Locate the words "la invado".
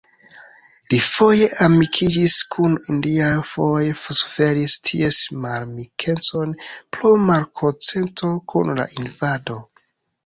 8.81-9.63